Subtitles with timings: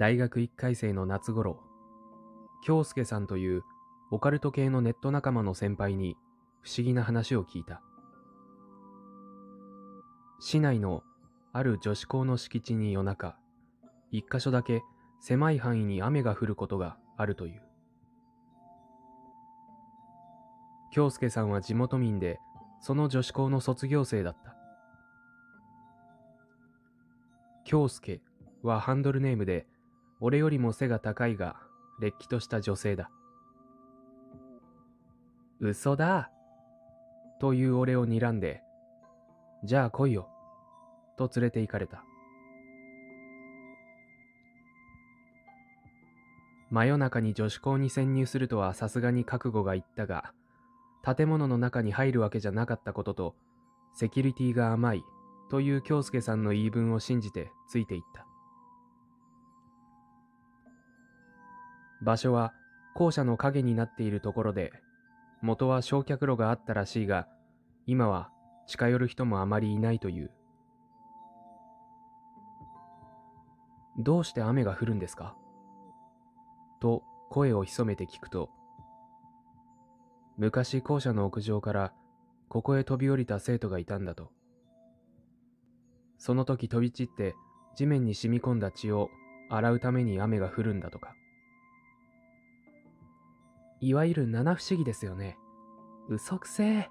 [0.00, 1.60] 大学1回生の夏頃、
[2.64, 3.62] 京介さんという
[4.10, 6.16] オカルト系のネット仲間の先輩に
[6.62, 7.82] 不思議な話を聞いた。
[10.40, 11.02] 市内の
[11.52, 13.36] ある女子校の敷地に夜中、
[14.10, 14.80] 一箇所だけ
[15.20, 17.60] 狭い範囲に雨が降ることがあるという。
[20.94, 22.40] 京介さんは地元民で、
[22.80, 24.56] その女子校の卒業生だった。
[27.66, 28.22] 京介
[28.62, 29.66] はハンドルネームで、
[30.20, 31.56] 俺よりも背が高いが、
[31.98, 33.10] れっきとした女性だ。
[35.60, 36.30] 嘘だ
[37.40, 38.62] という俺を睨んで、
[39.64, 40.28] じゃあ来いよ、
[41.16, 42.04] と連れて行かれた。
[46.70, 50.32] 真夜中に女子校に潜入するとはさすがに覚悟がいったが、
[51.02, 53.34] 建物の中に入るわけじゃなかったことと、
[53.94, 55.04] セキュリティが甘い
[55.50, 58.29] という京介さんの言い分を信じてついていった。
[62.02, 62.52] 場所は
[62.94, 64.72] 校舎の影になっているところで、
[65.42, 67.28] 元は焼却炉があったらしいが、
[67.86, 68.30] 今は
[68.66, 70.30] 近寄る人もあまりいないという。
[73.98, 75.36] どうして雨が降るんですか？
[76.80, 78.50] と声を潜めて聞くと、
[80.38, 81.92] 昔校舎の屋上から
[82.48, 84.30] ここへ飛び降りた生徒がいたんだと。
[86.18, 87.34] その時飛び散って
[87.76, 89.10] 地面に染み込んだ血を
[89.50, 91.14] 洗うために雨が降るんだとか。
[93.80, 95.38] いわゆる七不思議ですよね。
[96.08, 96.90] 嘘くせえ。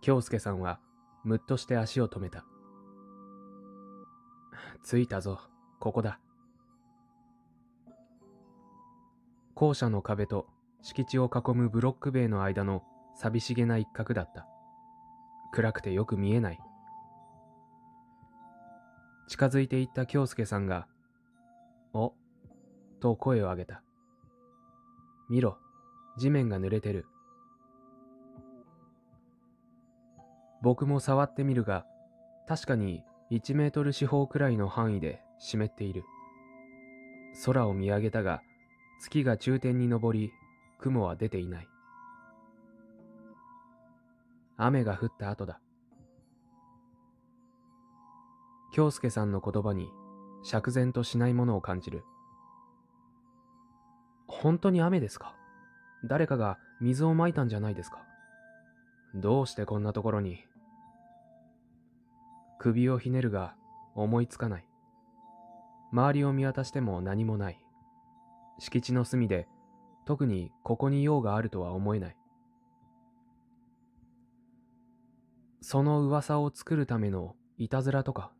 [0.00, 0.80] 京介さんは
[1.24, 2.44] むっとして足を止めた。
[4.84, 5.38] 着いたぞ、
[5.78, 6.18] ここだ。
[9.54, 10.46] 校舎の壁と
[10.82, 12.82] 敷地を囲むブロック塀の間の
[13.14, 14.46] 寂しげな一角だった。
[15.52, 16.58] 暗くてよく見えない。
[19.28, 20.88] 近づいていった京介さんが、
[21.92, 22.14] お、
[23.00, 23.82] と声を上げた。
[25.28, 25.58] 見ろ、
[26.16, 27.06] 地面が濡れてる。
[30.62, 31.84] 僕も触ってみるが、
[32.48, 36.04] 確かに1メートル四方くらいの範囲で湿っている。
[37.44, 38.42] 空を見上げたが、
[39.00, 40.32] 月が中天に昇り、
[40.80, 41.68] 雲は出ていない。
[44.56, 45.60] 雨が降った後だ。
[48.72, 49.88] 京介さんの言葉に
[50.42, 52.02] 釈然としないものを感じる。
[54.28, 55.34] 本当に雨ですか？
[56.04, 58.04] 誰かが水をまいたんじゃないですか？
[59.14, 60.44] どうしてこんなところに？
[62.60, 63.54] 首をひねるが
[63.94, 64.68] 思いつかない。
[65.92, 67.58] 周りを見渡しても何もない。
[68.58, 69.48] 敷地の隅で
[70.06, 72.16] 特にここに用があるとは思えない。
[75.62, 78.30] その噂を作るためのいたずらとか。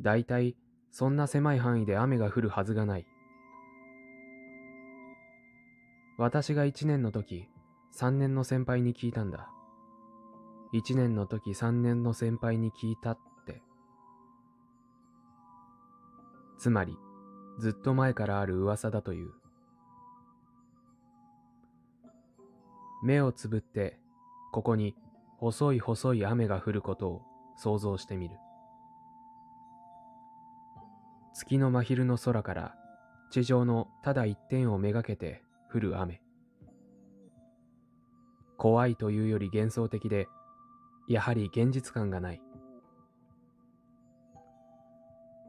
[0.00, 0.56] だいたい
[0.90, 3.06] そんな狭い範囲で雨が降るはずがない。
[6.18, 7.48] 私が1年の時、
[7.94, 9.48] 3年の先輩に聞いたんだ。
[10.74, 13.62] 1年の時3年の先輩に聞いたって。
[16.58, 16.96] つまり、
[17.58, 19.32] ずっと前からある噂だという。
[23.02, 23.98] 目をつぶって、
[24.52, 24.94] ここに
[25.38, 27.22] 細い細い雨が降ることを
[27.56, 28.36] 想像してみる。
[31.34, 32.74] 月の真昼の空から
[33.30, 36.20] 地上のただ一点をめがけて降る雨。
[38.58, 40.28] 怖いというより幻想的で、
[41.08, 42.42] やはり現実感がない。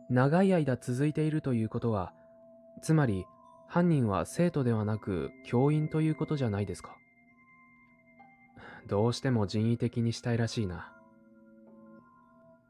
[0.10, 2.14] 長い間続いているということは、
[2.82, 3.26] つまり
[3.68, 6.96] 犯人は生徒ではなく教員ということじゃないですか。
[8.88, 10.94] どうしても人為的にしたいらしいな。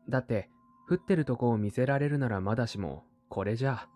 [0.10, 0.50] だって、
[0.90, 3.88] 降ってるとこを見せられるならまだしも、これじゃ。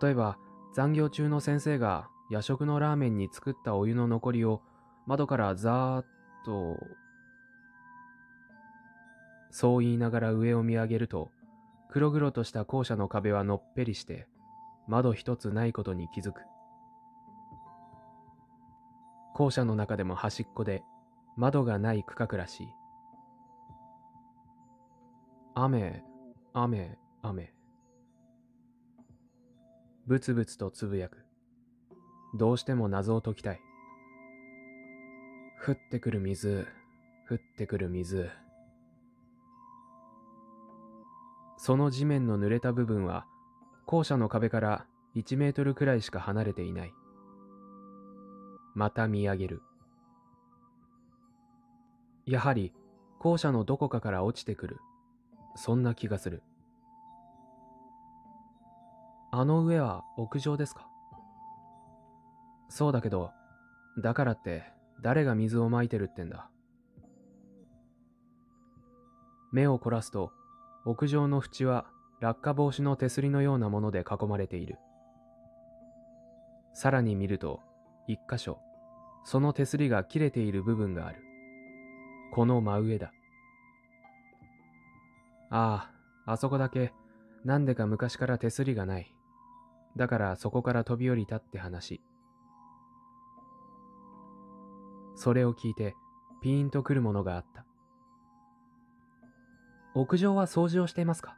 [0.00, 0.38] 例えば、
[0.74, 4.62] 残業中の先生が夜食のラーメンに作ったお湯の残りを
[5.06, 6.04] 窓からザーッ
[6.46, 6.78] と、
[9.50, 11.30] そう言いながら上を見上げると、
[11.90, 14.26] 黒々とした校舎の壁はのっぺりして、
[14.88, 16.40] 窓一つないことに気づく。
[19.34, 20.82] 校舎の中でも端っこで、
[21.36, 22.68] 窓がない区画らしい。
[25.54, 26.02] 雨、
[26.54, 27.52] 雨、雨。
[30.06, 31.21] ぶつぶつとつぶやく。
[32.34, 33.60] どうしても謎を解きたい。
[35.64, 36.66] 降ってくる水、
[37.30, 38.30] 降ってくる水。
[41.56, 43.26] その地面の濡れた部分は、
[43.86, 46.94] 校舎の壁から1メートルくらいしか離れていない。
[48.74, 49.62] また見上げる。
[52.24, 52.72] やはり
[53.18, 54.78] 校舎のどこかから落ちてくる
[55.56, 56.42] そんな気がする。
[59.30, 60.88] あの上は屋上ですか？
[62.74, 63.32] そうだけど、
[63.98, 64.64] だからって
[65.02, 66.48] 誰が水をまいてるってんだ？
[69.52, 70.32] 目を凝らすと、
[70.86, 71.84] 屋上の縁は
[72.22, 74.78] 落下防止の手すりのようなもので囲まれている。
[76.72, 77.60] さらに見ると、
[78.08, 78.58] 一箇所、
[79.24, 81.18] その手すりが切れている部分がある。
[82.32, 83.12] この真上だ。
[85.50, 85.90] あ
[86.24, 86.94] あ、あそこだけ、
[87.44, 89.14] なんでか昔から手すりがない。
[89.94, 92.00] だからそこから飛び降りたって話。
[95.14, 95.94] それを聞いて、
[96.40, 97.64] ピーンとくるものがあった。
[99.94, 101.36] 屋上は掃除をしていますか？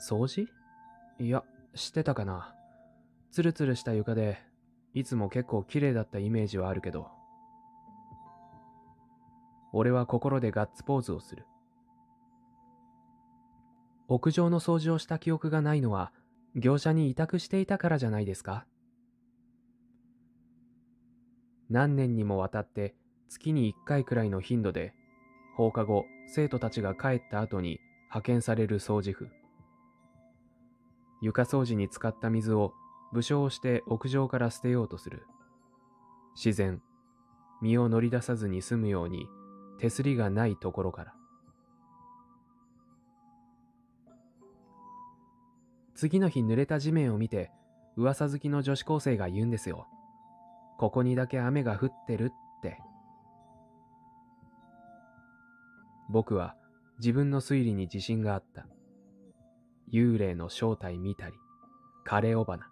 [0.00, 0.48] 掃除？
[1.18, 1.42] いや、
[1.74, 2.54] してたかな。
[3.32, 4.38] ツルツルした床で、
[4.94, 7.08] いつも結構綺麗だったイメージはあるけど。
[9.72, 11.44] 俺は心でガッツポーズをする。
[14.08, 16.12] 屋上の掃除をした記憶がないのは、
[16.54, 18.64] 業者に委託していたからじゃないですか？
[21.68, 22.94] 何年にもわたって
[23.28, 24.94] 月に1回くらいの頻度で
[25.56, 29.28] 放課後生徒たちが帰った後に派遣される掃除婦。
[31.22, 32.72] 床掃除に使った水を
[33.12, 35.24] 武将して屋上から捨てようとする。
[36.34, 36.82] 自然
[37.62, 39.26] 身を乗り出さずに済むように
[39.78, 41.14] 手すりがないところから。
[45.94, 47.50] 次の日濡れた地面を見て
[47.96, 49.88] 噂好きの女子高生が言うんですよ。
[50.78, 52.28] ここにだけ雨が降ってるっ
[52.62, 52.78] て
[56.08, 56.54] 僕は
[56.98, 58.66] 自分の推理に自信があった。
[59.92, 61.34] 幽霊の正体見たり、
[62.06, 62.68] 枯れ尾花。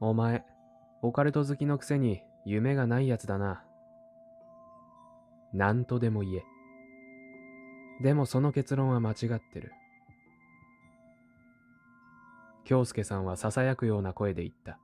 [0.00, 0.44] お前、
[1.02, 3.62] オカルト好きのくせに夢がないやつだな。
[5.52, 6.42] 何とでも言え。
[8.02, 9.72] でもその結論は間違ってる。
[12.66, 14.80] 京介さんは囁くような声で言った。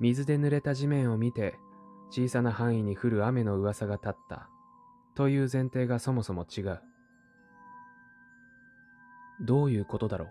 [0.00, 1.54] 水で濡れた地面を見て
[2.10, 4.48] 小さな範囲に降る雨の噂が立った
[5.14, 6.80] という前提がそもそも違う。
[9.40, 10.28] どういうことだろう？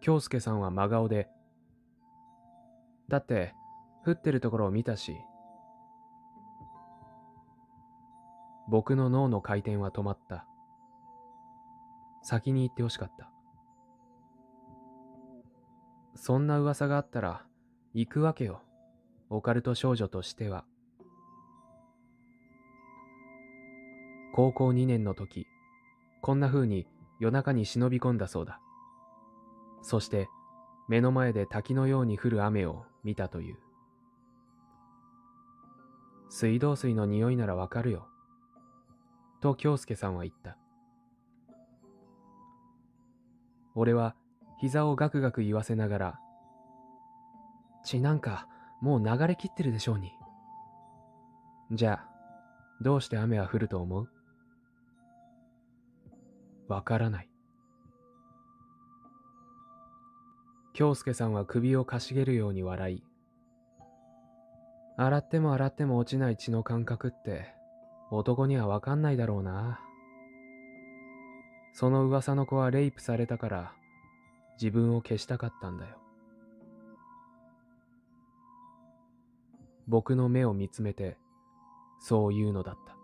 [0.00, 1.28] 京介さんは真顔で、
[3.08, 3.54] だって、
[4.04, 5.16] 降ってるところを見たし、
[8.68, 10.44] 僕の脳の回転は止まった。
[12.22, 13.30] 先に行ってほしかった。
[16.14, 17.44] そんな噂があったら、
[17.94, 18.62] 行くわけよ。
[19.28, 20.64] オカルト少女としては。
[24.34, 25.46] 高校2年の時、
[26.22, 26.86] こんな風に
[27.18, 28.60] 夜中に忍び込んだそうだ。
[29.82, 30.28] そして
[30.88, 33.56] 目の前で滝のように降る雨を見たという。
[36.30, 38.06] 水道水の匂いならわかるよ。
[39.40, 40.56] と京介さんは言った。
[43.74, 44.14] 俺は
[44.58, 46.20] 膝をガクガク言わせながら、
[47.84, 48.46] 血なんか
[48.80, 50.12] もう流れきってるでしょうに。
[51.72, 52.08] じゃあ、
[52.80, 54.08] どうして雨は降ると思う
[56.68, 57.28] わからない。
[60.74, 63.04] 京介さんは首をかしげるように笑い、
[64.96, 67.54] 洗っても洗っても落ちない血の感覚って
[68.10, 69.80] 男にはわかんないだろうな。
[71.72, 73.72] その噂の子はレイプされたから
[74.60, 75.96] 自分を消したかったんだよ。
[79.88, 81.16] 僕の目を見つめて
[82.00, 82.96] そう言うのだった